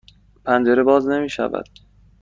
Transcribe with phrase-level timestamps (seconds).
[0.45, 1.65] پنجره باز نمی شود.